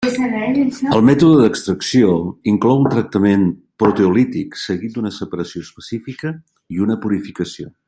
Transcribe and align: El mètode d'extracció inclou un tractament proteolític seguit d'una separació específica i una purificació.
El 0.99 1.03
mètode 1.09 1.35
d'extracció 1.41 2.15
inclou 2.53 2.81
un 2.85 2.89
tractament 2.93 3.45
proteolític 3.83 4.57
seguit 4.63 4.97
d'una 4.97 5.13
separació 5.21 5.63
específica 5.67 6.33
i 6.79 6.83
una 6.89 6.99
purificació. 7.05 7.75